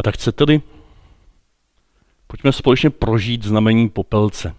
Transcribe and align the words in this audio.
A 0.00 0.02
tak 0.02 0.14
chcete-li, 0.14 0.62
pojďme 2.26 2.52
společně 2.52 2.90
prožít 2.90 3.44
znamení 3.44 3.88
popelce. 3.88 4.54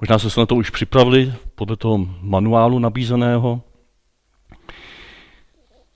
Možná 0.00 0.18
jste 0.18 0.30
se 0.30 0.40
na 0.40 0.46
to 0.46 0.54
už 0.54 0.70
připravili 0.70 1.34
podle 1.54 1.76
toho 1.76 1.98
manuálu 2.20 2.78
nabízeného. 2.78 3.62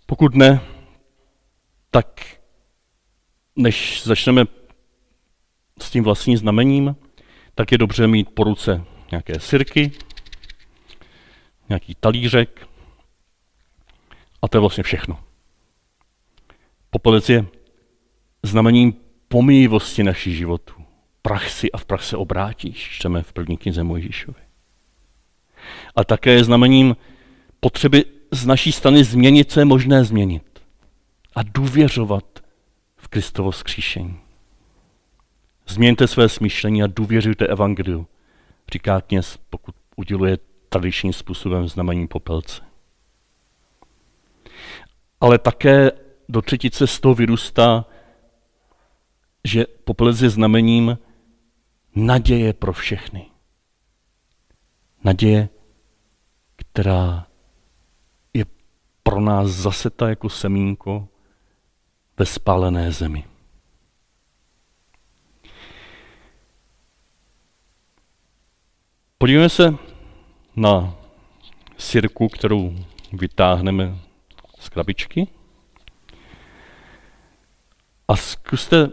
Pokud 0.07 0.35
ne, 0.35 0.61
tak 1.90 2.37
než 3.56 4.03
začneme 4.04 4.44
s 5.80 5.90
tím 5.90 6.04
vlastním 6.04 6.37
znamením, 6.37 6.96
tak 7.54 7.72
je 7.72 7.78
dobře 7.78 8.06
mít 8.06 8.30
po 8.30 8.44
ruce 8.44 8.84
nějaké 9.10 9.40
sirky, 9.40 9.92
nějaký 11.69 11.94
talířek 11.94 12.69
a 14.42 14.48
to 14.48 14.56
je 14.56 14.60
vlastně 14.60 14.82
všechno. 14.82 15.31
Popelec 16.95 17.29
je 17.29 17.47
znamením 18.43 18.95
pomíjivosti 19.29 20.03
našich 20.03 20.37
životů. 20.37 20.75
Prach 21.23 21.51
si 21.51 21.73
a 21.73 21.79
v 21.79 21.85
prach 21.85 22.05
se 22.05 22.16
obrátíš, 22.16 22.89
čteme 22.91 23.23
v 23.23 23.33
první 23.33 23.57
knize 23.57 23.83
Mojžíšovi. 23.83 24.41
A 25.97 26.05
také 26.05 26.33
je 26.33 26.45
znamením 26.45 26.97
potřeby 27.61 28.05
z 28.30 28.47
naší 28.47 28.73
strany 28.73 29.05
změnit, 29.05 29.52
co 29.52 29.61
je 29.61 29.65
možné 29.65 30.05
změnit. 30.05 30.63
A 31.35 31.43
důvěřovat 31.43 32.25
v 32.97 33.09
Kristovo 33.09 33.52
skříšení. 33.52 34.19
Změňte 35.69 36.07
své 36.07 36.29
smýšlení 36.29 36.83
a 36.83 36.87
důvěřujte 36.87 37.47
evangeliu, 37.47 38.07
říká 38.73 39.01
kněz, 39.01 39.38
pokud 39.51 39.74
uděluje 39.97 40.38
tradičním 40.69 41.13
způsobem 41.13 41.69
znamení 41.69 42.09
popelce. 42.09 42.63
Ale 45.21 45.38
také 45.38 45.91
do 46.29 46.43
třetice 46.43 46.87
z 46.87 47.01
toho 47.01 47.15
vyrůstá, 47.15 47.85
že 49.45 49.65
popelec 49.85 50.23
je 50.23 50.30
znamením 50.30 50.99
naděje 51.95 52.52
pro 52.52 52.73
všechny. 52.73 53.27
Naděje, 55.05 55.49
která 56.57 57.27
je 58.35 58.45
pro 59.02 59.21
nás 59.21 59.51
zaseta 59.51 60.09
jako 60.09 60.29
semínko 60.29 61.09
ve 62.19 62.27
spálené 62.27 62.93
zemi. 62.93 63.24
Podívejme 69.18 69.48
se 69.48 69.74
na 70.56 70.96
sirku, 71.78 72.28
kterou 72.28 72.77
vytáhneme 73.12 73.98
z 74.58 74.68
krabičky 74.68 75.28
a 78.12 78.16
zkuste 78.16 78.91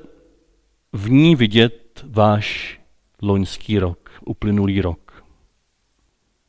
v 0.94 1.10
ní 1.10 1.36
vidět 1.36 2.06
váš 2.08 2.80
loňský 3.22 3.80
rok, 3.80 4.10
uplynulý 4.26 4.82
rok, 4.82 5.26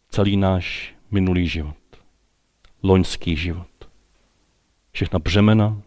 celý 0.09 0.37
náš 0.37 0.95
minulý 1.11 1.49
život, 1.49 1.77
loňský 2.83 3.37
život. 3.37 3.91
Všechna 4.93 5.19
břemena, 5.19 5.83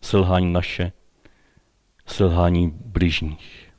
selhání 0.00 0.52
naše, 0.52 0.92
selhání 2.06 2.70
bližních. 2.70 3.72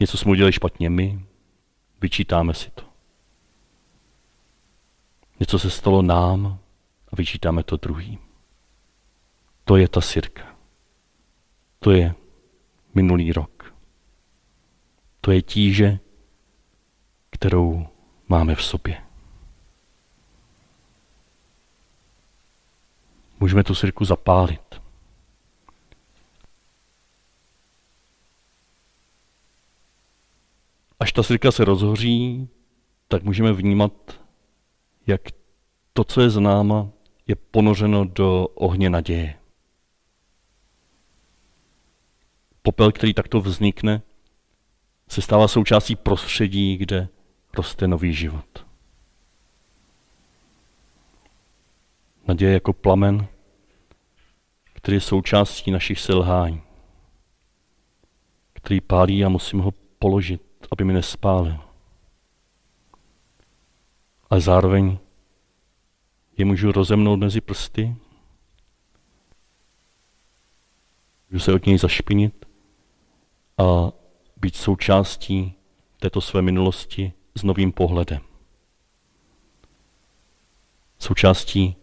Něco 0.00 0.16
jsme 0.16 0.30
udělali 0.30 0.52
špatně 0.52 0.90
my, 0.90 1.24
vyčítáme 2.00 2.54
si 2.54 2.70
to. 2.70 2.82
Něco 5.40 5.58
se 5.58 5.70
stalo 5.70 6.02
nám 6.02 6.58
a 7.08 7.16
vyčítáme 7.16 7.62
to 7.62 7.76
druhým. 7.76 8.23
To 9.64 9.76
je 9.76 9.88
ta 9.88 10.00
sirka. 10.00 10.56
To 11.78 11.90
je 11.90 12.14
minulý 12.94 13.32
rok. 13.32 13.74
To 15.20 15.30
je 15.30 15.42
tíže, 15.42 15.98
kterou 17.30 17.86
máme 18.28 18.54
v 18.54 18.62
sobě. 18.62 19.04
Můžeme 23.40 23.64
tu 23.64 23.74
sirku 23.74 24.04
zapálit. 24.04 24.80
Až 31.00 31.12
ta 31.12 31.22
sirka 31.22 31.52
se 31.52 31.64
rozhoří, 31.64 32.48
tak 33.08 33.22
můžeme 33.22 33.52
vnímat, 33.52 34.20
jak 35.06 35.20
to, 35.92 36.04
co 36.04 36.20
je 36.20 36.30
z 36.30 36.40
náma, 36.40 36.88
je 37.26 37.36
ponořeno 37.36 38.04
do 38.04 38.46
ohně 38.46 38.90
naděje. 38.90 39.43
Popel, 42.66 42.92
který 42.92 43.14
takto 43.14 43.40
vznikne, 43.40 44.02
se 45.08 45.22
stává 45.22 45.48
součástí 45.48 45.96
prostředí, 45.96 46.76
kde 46.76 47.08
roste 47.54 47.88
nový 47.88 48.14
život. 48.14 48.66
Naděje 52.28 52.52
jako 52.52 52.72
plamen, 52.72 53.26
který 54.64 54.96
je 54.96 55.00
součástí 55.00 55.70
našich 55.70 56.00
selhání, 56.00 56.62
který 58.52 58.80
pálí 58.80 59.24
a 59.24 59.28
musím 59.28 59.60
ho 59.60 59.70
položit, 59.98 60.42
aby 60.70 60.84
mi 60.84 60.92
nespálil. 60.92 61.58
Ale 64.30 64.40
zároveň 64.40 64.98
je 66.36 66.44
můžu 66.44 66.72
rozemnout 66.72 67.16
mezi 67.16 67.40
prsty, 67.40 67.96
můžu 71.30 71.44
se 71.44 71.52
od 71.52 71.66
něj 71.66 71.78
zašpinit 71.78 72.53
a 73.58 73.92
být 74.36 74.56
součástí 74.56 75.54
této 76.00 76.20
své 76.20 76.42
minulosti 76.42 77.12
s 77.34 77.42
novým 77.42 77.72
pohledem. 77.72 78.20
Součástí 80.98 81.76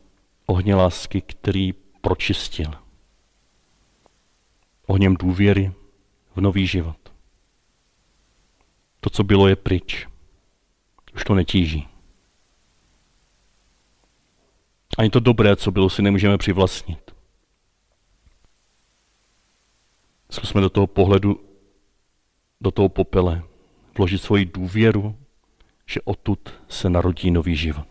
ohně 0.46 0.76
lásky, 0.76 1.22
který 1.22 1.74
pročistil. 1.74 2.72
Ohněm 4.88 5.16
důvěry 5.16 5.72
v 6.36 6.42
nový 6.42 6.68
život. 6.68 7.14
To, 9.00 9.10
co 9.10 9.24
bylo, 9.24 9.48
je 9.48 9.56
pryč. 9.56 10.08
Už 11.16 11.24
to 11.24 11.36
netíží. 11.36 11.88
Ani 14.98 15.10
to 15.10 15.20
dobré, 15.20 15.56
co 15.56 15.72
bylo, 15.72 15.90
si 15.90 16.02
nemůžeme 16.02 16.38
přivlastnit. 16.38 17.16
Zkusme 20.30 20.62
do 20.62 20.70
toho 20.70 20.88
pohledu, 20.88 21.51
do 22.62 22.72
toho 22.72 22.90
popele, 22.90 23.44
vložit 23.98 24.22
svoji 24.22 24.46
důvěru, 24.46 25.16
že 25.86 26.02
odtud 26.02 26.54
se 26.70 26.90
narodí 26.90 27.32
nový 27.32 27.56
život. 27.56 27.88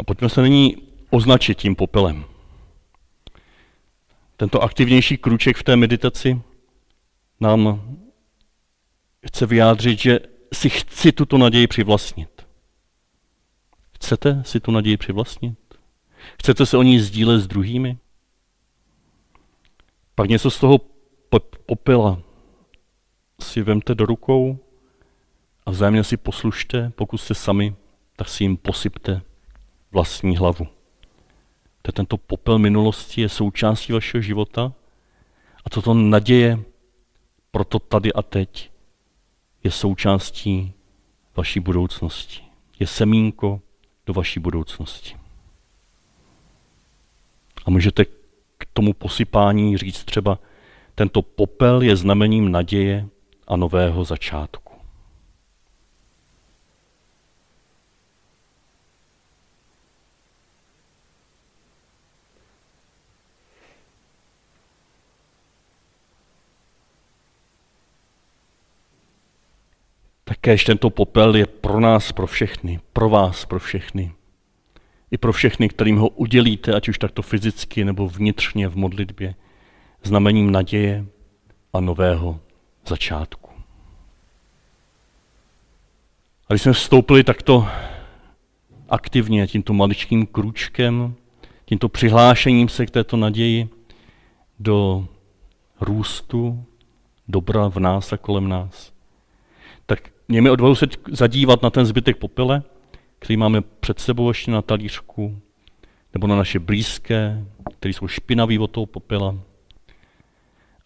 A 0.00 0.04
pojďme 0.04 0.28
se 0.28 0.42
nyní 0.42 0.76
označit 1.10 1.58
tím 1.58 1.76
popelem. 1.76 2.24
Tento 4.36 4.62
aktivnější 4.62 5.16
kruček 5.16 5.56
v 5.56 5.62
té 5.62 5.76
meditaci 5.76 6.42
nám 7.40 7.82
chce 9.26 9.46
vyjádřit, 9.46 9.98
že 9.98 10.20
si 10.52 10.70
chci 10.70 11.12
tuto 11.12 11.38
naději 11.38 11.66
přivlastnit. 11.66 12.39
Chcete 14.10 14.42
si 14.44 14.60
tu 14.60 14.70
naději 14.70 14.96
přivlastnit? 14.96 15.58
Chcete 16.40 16.66
se 16.66 16.76
o 16.76 16.82
ní 16.82 17.00
sdílet 17.00 17.40
s 17.40 17.46
druhými? 17.46 17.98
Pak 20.14 20.28
něco 20.28 20.50
z 20.50 20.60
toho 20.60 20.80
popila 21.66 22.22
si 23.40 23.62
vemte 23.62 23.94
do 23.94 24.06
rukou 24.06 24.58
a 25.66 25.70
vzájemně 25.70 26.04
si 26.04 26.16
poslušte, 26.16 26.92
pokud 26.94 27.18
jste 27.18 27.34
sami, 27.34 27.74
tak 28.16 28.28
si 28.28 28.44
jim 28.44 28.56
posypte 28.56 29.22
vlastní 29.92 30.36
hlavu. 30.36 30.66
To 31.82 31.92
tento 31.92 32.16
popel 32.16 32.58
minulosti 32.58 33.20
je 33.20 33.28
součástí 33.28 33.92
vašeho 33.92 34.22
života 34.22 34.72
a 35.64 35.70
toto 35.70 35.94
naděje 35.94 36.58
proto 37.50 37.78
tady 37.78 38.12
a 38.12 38.22
teď 38.22 38.70
je 39.64 39.70
součástí 39.70 40.72
vaší 41.36 41.60
budoucnosti. 41.60 42.42
Je 42.80 42.86
semínko 42.86 43.60
do 44.06 44.12
vaší 44.12 44.40
budoucnosti. 44.40 45.16
A 47.66 47.70
můžete 47.70 48.04
k 48.58 48.66
tomu 48.72 48.92
posypání 48.92 49.76
říct 49.76 50.04
třeba, 50.04 50.38
tento 50.94 51.22
popel 51.22 51.82
je 51.82 51.96
znamením 51.96 52.52
naděje 52.52 53.08
a 53.48 53.56
nového 53.56 54.04
začátku. 54.04 54.69
Kéž 70.40 70.64
tento 70.64 70.90
popel 70.90 71.36
je 71.36 71.46
pro 71.46 71.80
nás, 71.80 72.12
pro 72.12 72.26
všechny, 72.26 72.80
pro 72.92 73.08
vás, 73.08 73.44
pro 73.44 73.58
všechny. 73.58 74.12
I 75.10 75.18
pro 75.18 75.32
všechny, 75.32 75.68
kterým 75.68 75.96
ho 75.96 76.08
udělíte, 76.08 76.74
ať 76.74 76.88
už 76.88 76.98
takto 76.98 77.22
fyzicky 77.22 77.84
nebo 77.84 78.08
vnitřně 78.08 78.68
v 78.68 78.76
modlitbě, 78.76 79.34
znamením 80.02 80.50
naděje 80.50 81.06
a 81.72 81.80
nového 81.80 82.40
začátku. 82.86 83.50
A 86.48 86.52
když 86.52 86.62
jsme 86.62 86.72
vstoupili 86.72 87.24
takto 87.24 87.68
aktivně 88.88 89.46
tímto 89.46 89.72
maličkým 89.72 90.26
kručkem, 90.26 91.14
tímto 91.64 91.88
přihlášením 91.88 92.68
se 92.68 92.86
k 92.86 92.90
této 92.90 93.16
naději 93.16 93.68
do 94.58 95.08
růstu 95.80 96.64
dobra 97.28 97.68
v 97.68 97.76
nás 97.76 98.12
a 98.12 98.16
kolem 98.16 98.48
nás, 98.48 98.92
tak 99.86 100.10
mějme 100.30 100.50
odvahu 100.50 100.74
se 100.74 100.86
zadívat 101.12 101.62
na 101.62 101.70
ten 101.70 101.86
zbytek 101.86 102.16
popele, 102.16 102.62
který 103.18 103.36
máme 103.36 103.60
před 103.60 104.00
sebou 104.00 104.28
ještě 104.28 104.50
na 104.50 104.62
talířku, 104.62 105.40
nebo 106.14 106.26
na 106.26 106.36
naše 106.36 106.58
blízké, 106.58 107.46
kteří 107.78 107.92
jsou 107.92 108.08
špinaví 108.08 108.58
od 108.58 108.70
toho 108.70 108.86
popela. 108.86 109.38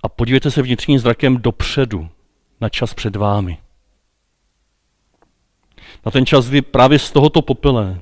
A 0.03 0.09
podívejte 0.09 0.51
se 0.51 0.63
vnitřním 0.63 0.99
zrakem 0.99 1.37
dopředu, 1.37 2.09
na 2.61 2.69
čas 2.69 2.95
před 2.95 3.17
vámi. 3.17 3.59
Na 6.07 6.13
ten 6.13 6.27
čas, 6.27 6.49
kdy 6.49 6.63
právě 6.63 6.99
z 6.99 7.11
tohoto 7.11 7.43
popele, 7.43 8.01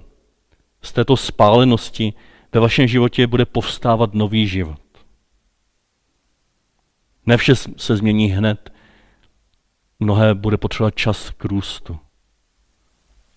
z 0.83 0.93
této 0.93 1.17
spálenosti 1.17 2.13
ve 2.53 2.61
vašem 2.61 2.87
životě 2.87 3.27
bude 3.27 3.45
povstávat 3.45 4.15
nový 4.15 4.47
život. 4.47 4.81
Ne 7.27 7.37
vše 7.37 7.55
se 7.57 7.97
změní 7.97 8.27
hned, 8.27 8.72
mnohé 10.03 10.35
bude 10.35 10.57
potřebovat 10.57 10.95
čas 10.95 11.31
k 11.31 11.45
růstu. 11.45 11.99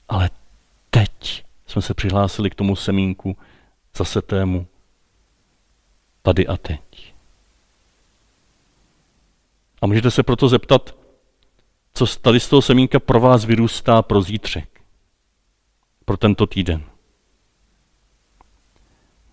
Ale 0.09 0.29
teď 0.89 1.45
jsme 1.67 1.81
se 1.81 1.93
přihlásili 1.93 2.49
k 2.49 2.55
tomu 2.55 2.75
semínku 2.75 3.37
zasetému 3.97 4.67
tady 6.21 6.47
a 6.47 6.57
teď. 6.57 7.13
A 9.81 9.87
můžete 9.87 10.11
se 10.11 10.23
proto 10.23 10.49
zeptat, 10.49 10.95
co 11.93 12.05
tady 12.05 12.39
z 12.39 12.49
toho 12.49 12.61
semínka 12.61 12.99
pro 12.99 13.19
vás 13.19 13.45
vyrůstá 13.45 14.01
pro 14.01 14.21
zítřek, 14.21 14.81
pro 16.05 16.17
tento 16.17 16.47
týden. 16.47 16.83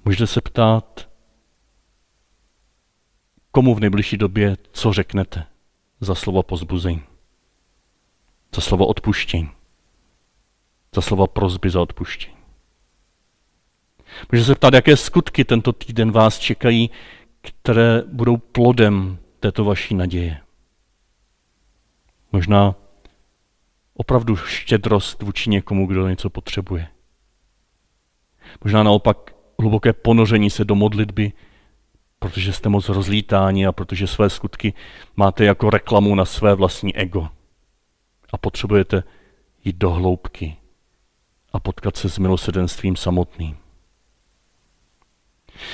Můžete 0.04 0.26
se 0.26 0.40
ptát, 0.40 1.08
komu 3.50 3.74
v 3.74 3.80
nejbližší 3.80 4.16
době 4.16 4.56
co 4.72 4.92
řeknete 4.92 5.46
za 6.00 6.14
slovo 6.14 6.42
pozbuzení, 6.42 7.02
za 8.54 8.60
slovo 8.60 8.86
odpuštění, 8.86 9.50
za 10.94 11.00
slova 11.00 11.26
prozby 11.26 11.70
za 11.70 11.80
odpuštění. 11.80 12.36
Můžete 14.32 14.46
se 14.46 14.54
ptát, 14.54 14.74
jaké 14.74 14.96
skutky 14.96 15.44
tento 15.44 15.72
týden 15.72 16.12
vás 16.12 16.38
čekají, 16.38 16.90
které 17.40 18.02
budou 18.06 18.36
plodem 18.36 19.18
této 19.40 19.64
vaší 19.64 19.94
naděje. 19.94 20.40
Možná 22.32 22.74
opravdu 23.94 24.36
štědrost 24.36 25.22
vůči 25.22 25.50
někomu, 25.50 25.86
kdo 25.86 26.08
něco 26.08 26.30
potřebuje. 26.30 26.88
Možná 28.64 28.82
naopak 28.82 29.34
hluboké 29.58 29.92
ponoření 29.92 30.50
se 30.50 30.64
do 30.64 30.74
modlitby, 30.74 31.32
protože 32.18 32.52
jste 32.52 32.68
moc 32.68 32.88
rozlítáni 32.88 33.66
a 33.66 33.72
protože 33.72 34.06
své 34.06 34.30
skutky 34.30 34.74
máte 35.16 35.44
jako 35.44 35.70
reklamu 35.70 36.14
na 36.14 36.24
své 36.24 36.54
vlastní 36.54 36.96
ego. 36.96 37.28
A 38.32 38.38
potřebujete 38.38 39.02
jít 39.64 39.76
do 39.76 39.90
hloubky 39.90 40.56
a 41.52 41.60
potkat 41.60 41.96
se 41.96 42.10
s 42.10 42.18
milosedenstvím 42.18 42.96
samotným. 42.96 43.56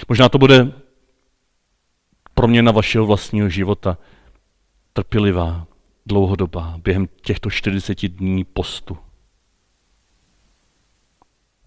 Možná 0.09 0.29
to 0.29 0.39
bude 0.39 0.73
proměna 2.35 2.73
vašeho 2.73 3.07
vlastního 3.07 3.49
života, 3.49 3.99
trpělivá, 4.93 5.67
dlouhodobá, 6.07 6.79
během 6.79 7.07
těchto 7.07 7.51
40 7.51 8.09
dní 8.09 8.45
postu. 8.45 8.99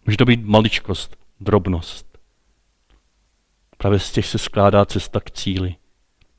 Může 0.05 0.17
to 0.17 0.25
být 0.25 0.45
maličkost, 0.45 1.17
drobnost. 1.39 2.17
Právě 3.77 3.99
z 3.99 4.11
těch 4.11 4.25
se 4.25 4.37
skládá 4.37 4.85
cesta 4.85 5.19
k 5.19 5.31
cíli, 5.31 5.75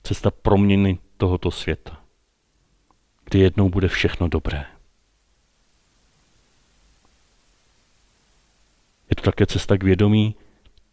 cesta 0.03 0.31
proměny 0.31 0.99
tohoto 1.17 1.51
světa, 1.51 2.02
kdy 3.33 3.41
jednou 3.41 3.69
bude 3.69 3.89
všechno 3.89 4.29
dobré. 4.29 4.65
Je 9.11 9.17
to 9.17 9.23
také 9.23 9.47
cesta 9.47 9.77
k 9.77 9.83
vědomí, 9.83 10.35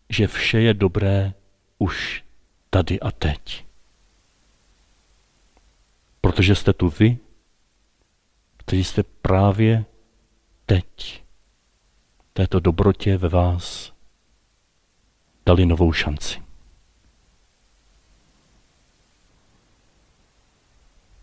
že 0.10 0.28
vše 0.28 0.62
je 0.62 0.74
dobré 0.74 1.34
už 1.78 2.24
tady 2.70 3.00
a 3.00 3.12
teď. 3.12 3.66
Protože 6.22 6.56
jste 6.56 6.74
tu 6.74 6.90
vy, 6.90 7.18
kteří 8.58 8.84
jste 8.84 9.04
právě 9.04 9.86
teď 10.66 11.24
této 12.34 12.60
dobrotě 12.60 13.18
ve 13.18 13.30
vás 13.30 13.94
dali 15.46 15.66
novou 15.66 15.94
šanci. 15.94 16.49